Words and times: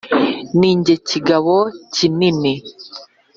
ni 0.59 0.71
jye 0.83 0.95
kigabo 1.09 1.55
kinini 1.93 2.53